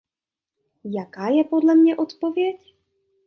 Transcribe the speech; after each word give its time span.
Jaká 0.95 1.27
je 1.29 1.43
podle 1.43 1.75
mě 1.75 1.95
odpověď? 1.97 2.75